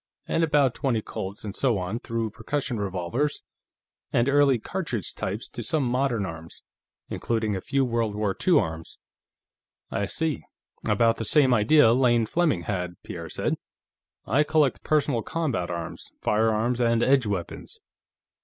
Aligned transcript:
And 0.27 0.43
about 0.43 0.73
twenty 0.73 1.03
Colts, 1.03 1.45
and 1.45 1.55
so 1.55 1.77
on 1.77 1.99
through 1.99 2.31
percussion 2.31 2.79
revolvers 2.79 3.43
and 4.11 4.27
early 4.27 4.57
cartridge 4.57 5.13
types 5.13 5.47
to 5.49 5.61
some 5.61 5.83
modern 5.83 6.25
arms, 6.25 6.63
including 7.09 7.55
a 7.55 7.61
few 7.61 7.85
World 7.85 8.15
War 8.15 8.35
II 8.47 8.57
arms." 8.59 8.97
"I 9.91 10.05
see; 10.07 10.43
about 10.89 11.17
the 11.17 11.23
same 11.23 11.53
idea 11.53 11.93
Lane 11.93 12.25
Fleming 12.25 12.61
had," 12.63 12.95
Pierre 13.03 13.29
said. 13.29 13.57
"I 14.25 14.41
collect 14.43 14.83
personal 14.83 15.21
combat 15.21 15.69
arms, 15.69 16.09
firearms 16.19 16.81
and 16.81 17.03
edge 17.03 17.27
weapons. 17.27 17.77